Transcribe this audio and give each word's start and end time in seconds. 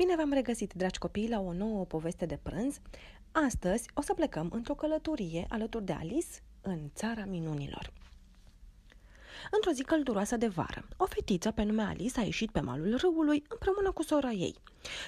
Bine 0.00 0.16
v-am 0.16 0.32
regăsit, 0.32 0.72
dragi 0.72 0.98
copii, 0.98 1.28
la 1.28 1.40
o 1.40 1.52
nouă 1.52 1.84
poveste 1.84 2.26
de 2.26 2.38
prânz. 2.42 2.80
Astăzi 3.32 3.90
o 3.94 4.02
să 4.02 4.14
plecăm 4.14 4.50
într-o 4.52 4.74
călătorie 4.74 5.46
alături 5.48 5.84
de 5.84 5.92
Alice 5.92 6.42
în 6.60 6.90
țara 6.94 7.24
minunilor. 7.24 7.92
Într-o 9.50 9.70
zi 9.70 9.82
călduroasă 9.82 10.36
de 10.36 10.46
vară, 10.46 10.88
o 10.96 11.06
fetiță 11.06 11.50
pe 11.50 11.62
nume 11.62 11.82
Alice 11.82 12.20
a 12.20 12.22
ieșit 12.22 12.50
pe 12.50 12.60
malul 12.60 12.96
râului 12.96 13.44
împreună 13.48 13.92
cu 13.92 14.02
sora 14.02 14.30
ei. 14.30 14.56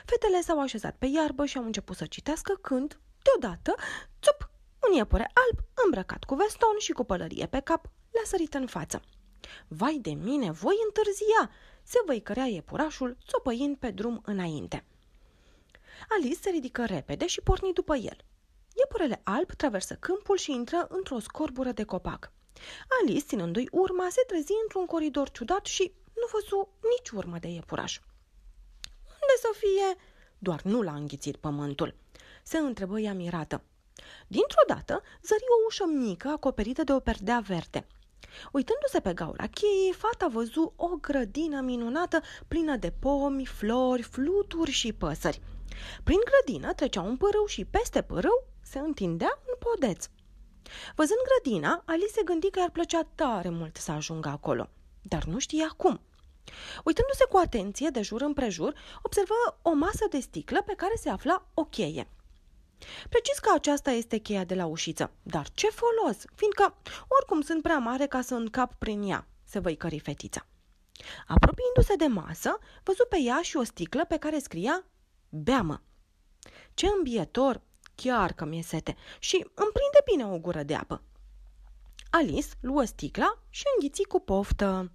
Fetele 0.05 0.41
s-au 0.41 0.61
așezat 0.61 0.96
pe 0.98 1.06
iarbă 1.06 1.45
și 1.45 1.59
au 1.59 1.64
început 1.64 1.96
să 1.96 2.06
citească 2.06 2.59
când, 2.61 3.00
deodată, 3.22 3.74
țup, 4.22 4.50
un 4.88 4.96
iepure 4.96 5.30
alb, 5.34 5.66
îmbrăcat 5.84 6.24
cu 6.24 6.34
veston 6.34 6.77
și 6.79 6.93
cu 6.93 7.04
pălărie 7.04 7.46
pe 7.46 7.61
cap, 7.61 7.90
le-a 8.11 8.24
sărit 8.24 8.54
în 8.54 8.66
față. 8.66 9.02
Vai 9.68 9.98
de 10.02 10.11
mine, 10.11 10.50
voi 10.50 10.74
întârzia!" 10.86 11.50
se 11.82 12.02
văicărea 12.06 12.45
iepurașul, 12.45 13.16
țopăind 13.29 13.77
pe 13.77 13.91
drum 13.91 14.23
înainte. 14.24 14.84
Alice 16.09 16.41
se 16.41 16.50
ridică 16.50 16.84
repede 16.84 17.27
și 17.27 17.41
porni 17.41 17.73
după 17.73 17.97
el. 17.97 18.16
Iepurele 18.78 19.20
alb 19.24 19.50
traversă 19.50 19.95
câmpul 19.95 20.36
și 20.36 20.52
intră 20.52 20.86
într-o 20.88 21.19
scorbură 21.19 21.73
de 21.73 21.84
copac. 21.84 22.33
Alice, 23.00 23.27
ținându-i 23.27 23.69
urma, 23.70 24.09
se 24.10 24.23
trezi 24.27 24.52
într-un 24.62 24.86
coridor 24.86 25.30
ciudat 25.30 25.66
și 25.66 25.92
nu 26.14 26.27
văzu 26.33 26.69
nici 26.97 27.11
urmă 27.11 27.38
de 27.38 27.48
iepuraș. 27.48 28.00
Unde 29.05 29.34
să 29.41 29.48
fie? 29.59 30.02
Doar 30.38 30.62
nu 30.62 30.83
l-a 30.83 30.95
înghițit 30.95 31.36
pământul. 31.36 31.95
Se 32.42 32.59
întrebă 32.59 33.00
ea 33.00 33.14
mirată. 33.14 33.62
Dintr-o 34.27 34.62
dată, 34.66 35.02
zări 35.22 35.45
o 35.48 35.64
ușă 35.66 35.84
mică 35.84 36.28
acoperită 36.28 36.84
de 36.84 36.92
o 36.92 37.00
perdea 37.00 37.41
verde. 37.41 37.86
Uitându-se 38.52 39.00
pe 39.00 39.12
gaura 39.12 39.46
cheii, 39.46 39.92
fata 39.92 40.27
văzu 40.28 40.72
o 40.77 40.86
grădină 40.86 41.60
minunată 41.60 42.20
plină 42.48 42.77
de 42.77 42.92
pomi, 42.98 43.46
flori, 43.46 44.02
fluturi 44.02 44.70
și 44.70 44.92
păsări. 44.92 45.41
Prin 46.05 46.19
grădină 46.24 46.72
trecea 46.72 47.00
un 47.00 47.16
părâu 47.16 47.47
și 47.47 47.64
peste 47.64 48.02
părâu 48.02 48.44
se 48.62 48.78
întindea 48.78 49.42
un 49.48 49.55
podeț. 49.58 50.06
Văzând 50.94 51.20
grădina, 51.28 51.83
Alice 51.86 52.12
se 52.12 52.22
gândi 52.24 52.50
că 52.50 52.58
i-ar 52.58 52.70
plăcea 52.70 53.08
tare 53.14 53.48
mult 53.48 53.77
să 53.77 53.91
ajungă 53.91 54.28
acolo, 54.28 54.69
dar 55.02 55.24
nu 55.24 55.39
știa 55.39 55.74
cum. 55.77 56.00
Uitându-se 56.84 57.24
cu 57.28 57.36
atenție 57.36 57.89
de 57.89 58.02
jur 58.02 58.20
împrejur, 58.20 58.74
observă 59.02 59.58
o 59.62 59.72
masă 59.72 60.06
de 60.11 60.20
sticlă 60.20 60.62
pe 60.62 60.74
care 60.77 60.94
se 60.96 61.08
afla 61.08 61.46
o 61.55 61.64
cheie. 61.64 62.08
Precis 63.08 63.38
că 63.38 63.50
aceasta 63.55 63.91
este 63.91 64.16
cheia 64.16 64.44
de 64.44 64.55
la 64.55 64.66
ușiță. 64.66 65.11
Dar 65.22 65.48
ce 65.52 65.66
folos, 65.66 66.25
fiindcă 66.34 66.77
oricum 67.08 67.41
sunt 67.41 67.62
prea 67.62 67.78
mare 67.78 68.06
ca 68.06 68.20
să 68.20 68.34
încap 68.34 68.74
prin 68.74 69.02
ea, 69.02 69.27
se 69.44 69.58
văicări 69.58 69.98
fetița. 69.98 70.47
Apropiindu-se 71.27 71.94
de 71.97 72.06
masă, 72.06 72.58
văzu 72.83 73.06
pe 73.08 73.19
ea 73.20 73.41
și 73.42 73.56
o 73.56 73.62
sticlă 73.62 74.05
pe 74.05 74.16
care 74.16 74.39
scria 74.39 74.84
Beamă. 75.28 75.83
Ce 76.74 76.86
îmbietor, 76.86 77.61
chiar 77.94 78.33
că 78.33 78.44
mi-e 78.44 78.62
sete 78.62 78.96
și 79.19 79.36
îmi 79.36 79.72
prinde 79.72 80.02
bine 80.05 80.27
o 80.27 80.39
gură 80.39 80.62
de 80.62 80.74
apă. 80.74 81.02
Alice 82.11 82.48
luă 82.61 82.84
sticla 82.84 83.39
și 83.50 83.62
înghiți 83.74 84.02
cu 84.02 84.20
poftă. 84.20 84.92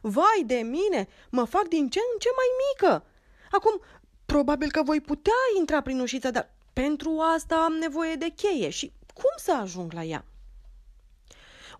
Vai 0.00 0.42
de 0.46 0.54
mine, 0.54 1.08
mă 1.30 1.44
fac 1.44 1.68
din 1.68 1.90
ce 1.90 1.98
în 2.12 2.18
ce 2.18 2.28
mai 2.36 2.46
mică. 2.64 3.06
Acum, 3.50 3.80
probabil 4.26 4.70
că 4.70 4.82
voi 4.82 5.00
putea 5.00 5.32
intra 5.58 5.80
prin 5.80 6.00
ușiță, 6.00 6.30
dar 6.30 6.54
pentru 6.74 7.18
asta 7.34 7.54
am 7.56 7.72
nevoie 7.72 8.14
de 8.14 8.32
cheie 8.36 8.68
și 8.70 8.92
cum 9.14 9.32
să 9.36 9.56
ajung 9.56 9.92
la 9.92 10.02
ea? 10.02 10.24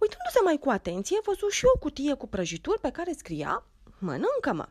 Uitându-se 0.01 0.41
mai 0.45 0.59
cu 0.59 0.71
atenție, 0.71 1.19
văzut 1.25 1.51
și 1.51 1.65
o 1.75 1.79
cutie 1.79 2.15
cu 2.15 2.27
prăjituri 2.27 2.81
pe 2.81 2.91
care 2.91 3.13
scria 3.13 3.65
Mănâncă-mă! 3.99 4.69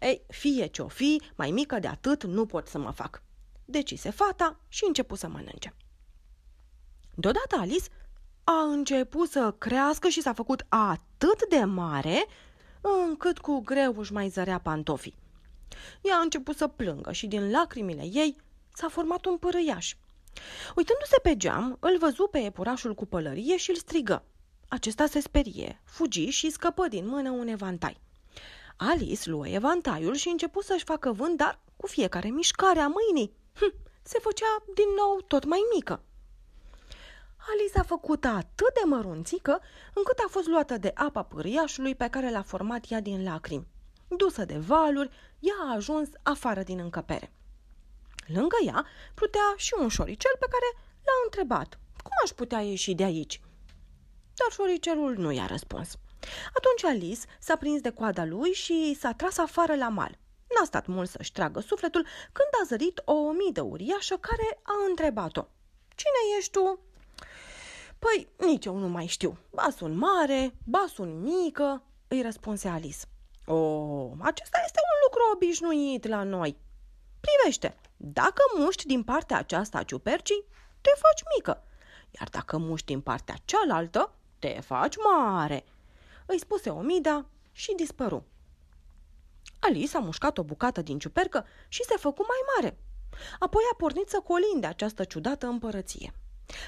Ei, 0.00 0.22
fie 0.28 0.66
ce-o 0.66 0.88
fi, 0.88 1.22
mai 1.34 1.50
mică 1.50 1.78
de 1.78 1.86
atât 1.86 2.24
nu 2.24 2.46
pot 2.46 2.66
să 2.66 2.78
mă 2.78 2.90
fac. 2.90 3.22
Decise 3.64 4.10
fata 4.10 4.60
și 4.68 4.84
începu 4.86 5.14
să 5.14 5.28
mănânce. 5.28 5.74
Deodată 7.14 7.56
Alice 7.58 7.88
a 8.44 8.62
început 8.62 9.30
să 9.30 9.54
crească 9.58 10.08
și 10.08 10.22
s-a 10.22 10.32
făcut 10.32 10.66
atât 10.68 11.48
de 11.48 11.64
mare 11.64 12.26
încât 12.80 13.38
cu 13.38 13.60
greu 13.60 13.98
își 13.98 14.12
mai 14.12 14.28
zărea 14.28 14.58
pantofii. 14.58 15.16
Ea 16.02 16.16
a 16.16 16.20
început 16.20 16.56
să 16.56 16.66
plângă 16.66 17.12
și 17.12 17.26
din 17.26 17.50
lacrimile 17.50 18.02
ei 18.02 18.36
s-a 18.78 18.88
format 18.88 19.24
un 19.24 19.36
părâiaș. 19.36 19.94
Uitându-se 20.76 21.18
pe 21.22 21.36
geam, 21.36 21.76
îl 21.80 21.98
văzu 21.98 22.26
pe 22.26 22.38
iepurașul 22.38 22.94
cu 22.94 23.06
pălărie 23.06 23.56
și 23.56 23.70
îl 23.70 23.76
strigă. 23.76 24.24
Acesta 24.68 25.06
se 25.06 25.20
sperie, 25.20 25.80
fugi 25.84 26.28
și 26.28 26.50
scăpă 26.50 26.88
din 26.88 27.06
mână 27.06 27.30
un 27.30 27.46
evantai. 27.46 28.00
Alice 28.76 29.30
luă 29.30 29.48
evantaiul 29.48 30.14
și 30.14 30.28
început 30.28 30.64
să-și 30.64 30.84
facă 30.84 31.12
vânt, 31.12 31.36
dar 31.36 31.60
cu 31.76 31.86
fiecare 31.86 32.28
mișcare 32.28 32.80
a 32.80 32.88
mâinii 32.88 33.32
hm, 33.54 33.74
se 34.02 34.18
făcea 34.18 34.62
din 34.74 34.88
nou 34.96 35.20
tot 35.26 35.44
mai 35.44 35.60
mică. 35.74 36.02
Alice 37.50 37.78
a 37.78 37.82
făcut 37.82 38.24
atât 38.24 38.74
de 38.74 38.82
mărunțică 38.84 39.60
încât 39.94 40.18
a 40.18 40.28
fost 40.28 40.46
luată 40.46 40.76
de 40.76 40.90
apa 40.94 41.22
pâriașului 41.22 41.94
pe 41.94 42.08
care 42.08 42.30
l-a 42.30 42.42
format 42.42 42.84
ea 42.90 43.00
din 43.00 43.24
lacrimi. 43.24 43.66
Dusă 44.08 44.44
de 44.44 44.58
valuri, 44.58 45.10
ea 45.38 45.54
a 45.68 45.74
ajuns 45.74 46.08
afară 46.22 46.62
din 46.62 46.78
încăpere. 46.78 47.32
Lângă 48.34 48.56
ea 48.66 48.86
plutea 49.14 49.54
și 49.56 49.74
un 49.78 49.88
șoricel 49.88 50.32
pe 50.38 50.46
care 50.50 50.84
l-a 51.04 51.22
întrebat 51.24 51.78
cum 52.02 52.12
aș 52.24 52.30
putea 52.30 52.60
ieși 52.60 52.94
de 52.94 53.02
aici. 53.02 53.40
Dar 54.34 54.50
șoricelul 54.50 55.14
nu 55.16 55.30
i-a 55.32 55.46
răspuns. 55.46 55.96
Atunci 56.54 56.84
Alice 56.84 57.20
s-a 57.40 57.56
prins 57.56 57.80
de 57.80 57.90
coada 57.90 58.24
lui 58.24 58.52
și 58.52 58.96
s-a 59.00 59.12
tras 59.12 59.38
afară 59.38 59.74
la 59.74 59.88
mal. 59.88 60.18
N-a 60.54 60.64
stat 60.64 60.86
mult 60.86 61.08
să-și 61.08 61.32
tragă 61.32 61.60
sufletul 61.60 62.06
când 62.32 62.48
a 62.62 62.66
zărit 62.66 63.02
o 63.04 63.12
omidă 63.12 63.62
uriașă 63.62 64.16
care 64.16 64.60
a 64.62 64.74
întrebat-o. 64.88 65.46
Cine 65.94 66.36
ești 66.38 66.50
tu? 66.50 66.80
Păi, 67.98 68.28
nici 68.36 68.64
eu 68.64 68.76
nu 68.76 68.88
mai 68.88 69.06
știu. 69.06 69.38
Ba 69.50 69.68
sunt 69.76 69.96
mare, 69.96 70.54
ba 70.64 70.84
sunt 70.94 71.14
mică, 71.22 71.82
îi 72.08 72.22
răspunse 72.22 72.68
Alice. 72.68 72.98
O, 73.46 73.56
acesta 74.20 74.58
este 74.66 74.80
un 74.92 74.98
lucru 75.04 75.20
obișnuit 75.34 76.06
la 76.06 76.22
noi. 76.22 76.56
Privește, 77.20 77.76
dacă 77.96 78.42
muști 78.56 78.86
din 78.86 79.02
partea 79.02 79.38
aceasta 79.38 79.78
a 79.78 79.82
ciupercii, 79.82 80.44
te 80.80 80.90
faci 80.90 81.22
mică, 81.36 81.62
iar 82.18 82.28
dacă 82.28 82.58
muști 82.58 82.86
din 82.86 83.00
partea 83.00 83.36
cealaltă, 83.44 84.12
te 84.38 84.60
faci 84.60 84.94
mare, 84.96 85.64
îi 86.26 86.38
spuse 86.38 86.70
Omida 86.70 87.26
și 87.52 87.74
dispăru. 87.74 88.26
Alice 89.60 89.96
a 89.96 90.00
mușcat 90.00 90.38
o 90.38 90.42
bucată 90.42 90.82
din 90.82 90.98
ciupercă 90.98 91.46
și 91.68 91.84
se 91.84 91.96
făcu 91.96 92.26
mai 92.28 92.38
mare. 92.54 92.78
Apoi 93.38 93.62
a 93.72 93.76
pornit 93.76 94.08
să 94.08 94.20
colinde 94.20 94.66
această 94.66 95.04
ciudată 95.04 95.46
împărăție. 95.46 96.12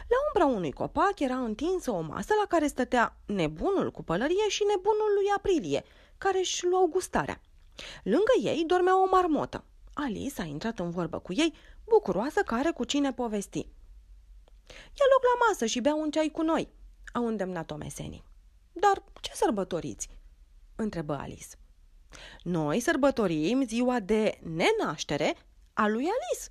La 0.08 0.16
umbra 0.26 0.56
unui 0.56 0.72
copac 0.72 1.18
era 1.18 1.38
întinsă 1.38 1.90
o 1.90 2.00
masă 2.00 2.34
la 2.40 2.46
care 2.48 2.66
stătea 2.66 3.16
nebunul 3.26 3.90
cu 3.90 4.02
pălărie 4.02 4.48
și 4.48 4.64
nebunul 4.68 5.12
lui 5.14 5.26
Aprilie, 5.36 5.84
care 6.18 6.38
își 6.38 6.66
luau 6.66 6.86
gustarea. 6.86 7.40
Lângă 8.02 8.32
ei 8.42 8.64
dormea 8.66 9.02
o 9.02 9.06
marmotă. 9.10 9.64
Alice 9.94 10.40
a 10.40 10.44
intrat 10.44 10.78
în 10.78 10.90
vorbă 10.90 11.18
cu 11.18 11.32
ei, 11.32 11.54
bucuroasă 11.84 12.40
că 12.42 12.54
are 12.54 12.70
cu 12.70 12.84
cine 12.84 13.12
povesti. 13.12 13.58
Ia 14.68 15.06
loc 15.12 15.22
la 15.22 15.46
masă 15.48 15.66
și 15.66 15.80
bea 15.80 15.94
un 15.94 16.10
ceai 16.10 16.30
cu 16.32 16.42
noi, 16.42 16.68
au 17.12 17.26
îndemnat-o 17.26 17.76
mesenii. 17.76 18.24
Dar 18.72 19.04
ce 19.20 19.30
sărbătoriți? 19.34 20.08
întrebă 20.76 21.14
Alice. 21.14 21.56
Noi 22.42 22.80
sărbătorim 22.80 23.62
ziua 23.66 24.00
de 24.00 24.38
nenaștere 24.42 25.36
a 25.72 25.86
lui 25.86 26.04
Alice, 26.04 26.50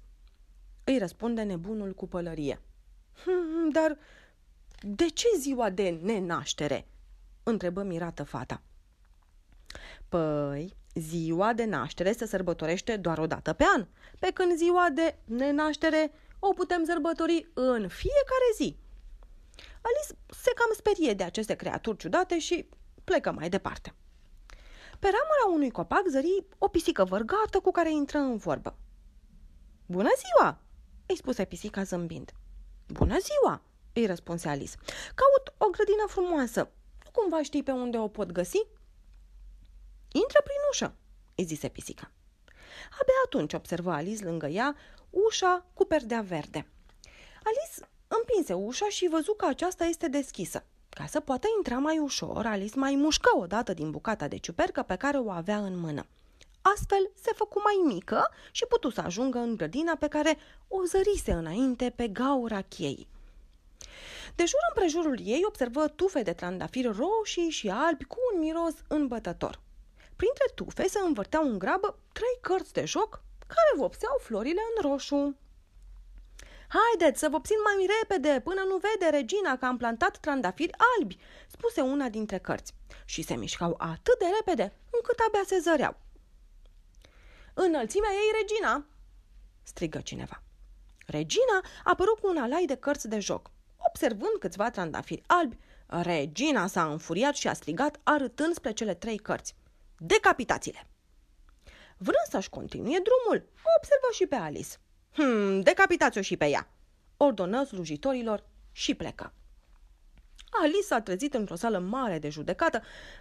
îi 0.84 0.98
răspunde 0.98 1.42
nebunul 1.42 1.94
cu 1.94 2.08
pălărie. 2.08 2.62
Hm, 3.24 3.70
dar 3.72 3.98
de 4.82 5.06
ce 5.06 5.28
ziua 5.38 5.70
de 5.70 5.90
nenaștere? 5.90 6.88
întrebă 7.44 7.84
mirată 7.84 8.24
fata. 8.24 8.62
Păi, 10.10 10.76
ziua 10.94 11.54
de 11.54 11.66
naștere 11.66 12.12
se 12.12 12.26
sărbătorește 12.26 12.98
doar 12.98 13.18
o 13.18 13.28
dată 13.28 13.54
pe 13.54 13.66
an, 13.76 13.88
pe 14.20 14.32
când 14.34 14.58
ziua 14.58 14.90
de 14.94 15.18
nenaștere 15.26 16.12
o 16.40 16.54
putem 16.54 16.84
sărbători 16.86 17.50
în 17.54 17.88
fiecare 17.88 18.50
zi. 18.56 18.78
Alice 19.82 20.22
se 20.44 20.52
cam 20.56 20.72
sperie 20.76 21.14
de 21.14 21.24
aceste 21.24 21.54
creaturi 21.56 21.98
ciudate 21.98 22.40
și 22.40 22.70
plecă 23.04 23.32
mai 23.32 23.50
departe. 23.50 23.94
Pe 25.00 25.08
ramura 25.08 25.56
unui 25.56 25.72
copac 25.72 26.04
zări 26.10 26.46
o 26.58 26.68
pisică 26.68 27.04
vărgată 27.04 27.60
cu 27.60 27.72
care 27.72 27.92
intră 27.92 28.18
în 28.18 28.38
vorbă. 28.38 28.78
Bună 29.86 30.10
ziua!" 30.18 30.62
îi 31.06 31.16
spuse 31.16 31.46
pisica 31.46 31.84
zâmbind. 31.84 32.32
Bună 32.88 33.18
ziua!" 33.20 33.62
îi 33.94 34.06
răspunse 34.06 34.50
Alice. 34.50 34.76
Caut 35.16 35.54
o 35.58 35.70
grădină 35.70 36.06
frumoasă. 36.08 36.70
Nu 37.04 37.12
cumva 37.12 37.42
știi 37.42 37.64
pe 37.64 37.72
unde 37.72 37.98
o 37.98 38.08
pot 38.08 38.32
găsi?" 38.32 38.62
Intră 40.12 40.42
prin 40.44 40.58
ușă, 40.72 40.96
îi 41.36 41.44
zise 41.44 41.68
pisica. 41.68 42.12
Abia 42.92 43.14
atunci 43.26 43.54
observă 43.54 43.92
Alice 43.92 44.24
lângă 44.24 44.48
ea 44.48 44.76
ușa 45.10 45.66
cu 45.74 45.86
perdea 45.86 46.22
verde. 46.22 46.68
Alice 47.44 47.90
împinse 48.08 48.54
ușa 48.54 48.90
și 48.90 49.08
văzu 49.12 49.34
că 49.34 49.46
aceasta 49.46 49.86
este 49.86 50.08
deschisă. 50.08 50.64
Ca 50.90 51.06
să 51.06 51.20
poată 51.20 51.48
intra 51.58 51.78
mai 51.78 51.98
ușor, 51.98 52.46
Alice 52.46 52.80
mai 52.80 52.96
mușcă 52.96 53.38
o 53.38 53.46
dată 53.46 53.74
din 53.74 53.92
bucata 53.92 54.28
de 54.28 54.38
ciupercă 54.38 54.84
pe 54.84 54.96
care 54.96 55.18
o 55.18 55.32
avea 55.32 55.58
în 55.58 55.80
mână. 55.80 56.06
Astfel 56.62 57.12
se 57.22 57.32
făcu 57.36 57.62
mai 57.64 57.94
mică 57.94 58.30
și 58.52 58.66
putu 58.66 58.90
să 58.90 59.02
ajungă 59.02 59.38
în 59.38 59.56
grădina 59.56 59.96
pe 59.96 60.08
care 60.08 60.38
o 60.68 60.84
zărise 60.84 61.32
înainte 61.32 61.90
pe 61.96 62.08
gaura 62.08 62.62
cheii. 62.62 63.08
De 64.36 64.46
jur 64.46 64.60
împrejurul 64.70 65.20
ei 65.24 65.42
observă 65.46 65.88
tufe 65.88 66.22
de 66.22 66.34
trandafiri 66.34 66.88
roșii 66.88 67.50
și 67.50 67.70
albi 67.70 68.04
cu 68.04 68.18
un 68.34 68.40
miros 68.40 68.74
îmbătător. 68.88 69.60
Printre 70.22 70.46
tufe 70.56 70.88
se 70.88 71.00
învârteau 71.00 71.44
în 71.44 71.60
grabă 71.60 72.00
trei 72.12 72.38
cărți 72.42 72.74
de 72.74 72.86
joc 72.86 73.22
care 73.48 73.72
vopseau 73.76 74.18
florile 74.22 74.62
în 74.76 74.90
roșu. 74.90 75.36
Haideți 76.68 77.20
să 77.20 77.30
vopsim 77.30 77.58
mai 77.64 77.88
repede 78.00 78.42
până 78.44 78.62
nu 78.68 78.78
vede 78.78 79.18
regina 79.18 79.58
că 79.58 79.66
am 79.66 79.78
plantat 79.78 80.18
trandafiri 80.18 80.72
albi, 80.98 81.18
spuse 81.48 81.82
una 81.82 82.10
dintre 82.10 82.38
cărți. 82.38 82.74
Și 83.06 83.22
se 83.22 83.36
mișcau 83.36 83.76
atât 83.78 84.20
de 84.20 84.26
repede 84.38 84.74
încât 84.92 85.20
abia 85.28 85.42
se 85.46 85.60
zăreau. 85.60 85.96
Înălțimea 87.54 88.12
ei, 88.12 88.42
regina! 88.42 88.86
strigă 89.64 90.00
cineva. 90.00 90.44
Regina 91.06 91.64
apărut 91.84 92.20
cu 92.20 92.28
un 92.30 92.38
alai 92.38 92.66
de 92.66 92.76
cărți 92.76 93.08
de 93.08 93.20
joc. 93.20 93.52
Observând 93.78 94.36
câțiva 94.40 94.70
trandafiri 94.70 95.24
albi, 95.28 95.58
regina 95.86 96.68
s-a 96.68 96.92
înfuriat 96.92 97.36
și 97.36 97.48
a 97.48 97.54
strigat 97.54 98.00
arătând 98.04 98.54
spre 98.54 98.72
cele 98.72 98.94
trei 98.94 99.18
cărți. 99.18 99.56
Decapitați-le! 100.00 100.88
Vrând 101.98 102.28
să-și 102.30 102.50
continue 102.50 103.00
drumul, 103.04 103.50
observă 103.78 104.08
și 104.12 104.26
pe 104.26 104.36
Alice. 104.36 104.76
Hmm, 105.14 105.62
decapitați-o 105.62 106.22
și 106.22 106.38
pe 106.38 106.46
ea, 106.46 106.72
ordonă 107.18 107.64
slujitorilor 107.64 108.44
și 108.72 108.96
plecă. 108.96 109.34
Alice 110.50 110.82
s-a 110.82 111.02
trezit 111.02 111.34
într-o 111.34 111.56
sală 111.56 111.80
mare 111.80 112.20
de 112.20 112.30
judecată, 112.30 112.78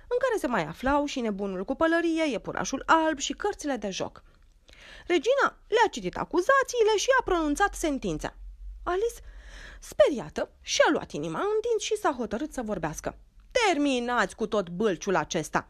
în 0.08 0.16
care 0.18 0.38
se 0.38 0.46
mai 0.46 0.64
aflau 0.64 1.04
și 1.04 1.20
nebunul 1.20 1.64
cu 1.64 1.74
pălărie, 1.74 2.30
iepurașul 2.30 2.82
alb 2.86 3.18
și 3.18 3.32
cărțile 3.32 3.76
de 3.76 3.90
joc. 3.90 4.22
Regina 5.06 5.58
le-a 5.68 5.88
citit 5.90 6.16
acuzațiile 6.16 6.96
și 6.96 7.08
a 7.20 7.22
pronunțat 7.22 7.74
sentința. 7.74 8.34
Alice, 8.82 9.20
speriată, 9.80 10.50
și-a 10.60 10.88
luat 10.92 11.10
inima 11.10 11.38
în 11.38 11.60
dinți 11.68 11.84
și 11.84 11.96
s-a 11.96 12.14
hotărât 12.18 12.52
să 12.52 12.62
vorbească. 12.62 13.18
Terminați 13.50 14.36
cu 14.36 14.46
tot 14.46 14.68
bâlciul 14.68 15.16
acesta! 15.16 15.68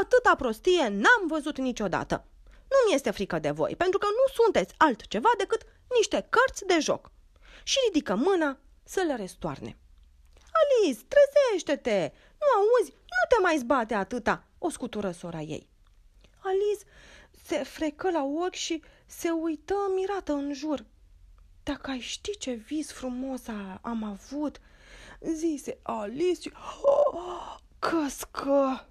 Atâta 0.00 0.34
prostie 0.34 0.88
n-am 0.88 1.22
văzut 1.26 1.58
niciodată. 1.58 2.24
Nu 2.44 2.76
mi 2.86 2.94
este 2.94 3.10
frică 3.10 3.38
de 3.38 3.50
voi, 3.50 3.76
pentru 3.76 3.98
că 3.98 4.06
nu 4.06 4.42
sunteți 4.42 4.74
altceva 4.76 5.28
decât 5.38 5.62
niște 5.96 6.26
cărți 6.30 6.66
de 6.66 6.78
joc. 6.80 7.10
Și 7.62 7.78
ridică 7.86 8.14
mâna 8.14 8.58
să 8.84 9.00
le 9.06 9.14
restoarne. 9.14 9.76
Alice, 10.58 11.00
trezește-te! 11.08 12.12
Nu 12.38 12.46
auzi? 12.60 12.90
Nu 12.90 13.36
te 13.36 13.42
mai 13.42 13.58
zbate 13.58 13.94
atâta!" 13.94 14.44
o 14.58 14.70
scutură 14.70 15.10
sora 15.10 15.40
ei. 15.40 15.68
Alice 16.38 16.84
se 17.44 17.62
frecă 17.62 18.10
la 18.10 18.22
ochi 18.22 18.54
și 18.54 18.82
se 19.06 19.30
uită 19.30 19.74
mirată 19.94 20.32
în 20.32 20.52
jur. 20.54 20.84
Dacă 21.62 21.90
ai 21.90 21.98
ști 22.00 22.38
ce 22.38 22.52
vis 22.52 22.92
frumos 22.92 23.40
am 23.80 24.02
avut, 24.04 24.60
zise 25.20 25.78
Alice 25.82 26.40
și 26.40 26.52
oh, 26.82 27.56
căscă. 27.78 28.88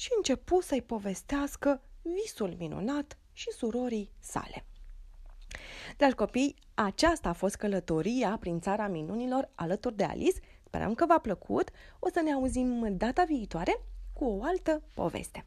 Și 0.00 0.08
începu 0.16 0.60
să-i 0.60 0.82
povestească 0.82 1.82
visul 2.02 2.54
minunat 2.58 3.18
și 3.32 3.50
surorii 3.50 4.10
sale. 4.18 4.64
Dragi 5.96 6.14
copii, 6.14 6.54
aceasta 6.74 7.28
a 7.28 7.32
fost 7.32 7.54
călătoria 7.54 8.36
prin 8.40 8.60
țara 8.60 8.86
minunilor 8.86 9.50
alături 9.54 9.96
de 9.96 10.04
Alice. 10.04 10.40
Sperăm 10.64 10.94
că 10.94 11.06
v-a 11.06 11.18
plăcut. 11.18 11.70
O 11.98 12.08
să 12.08 12.20
ne 12.20 12.32
auzim 12.32 12.96
data 12.96 13.24
viitoare 13.24 13.80
cu 14.12 14.24
o 14.24 14.42
altă 14.42 14.82
poveste. 14.94 15.38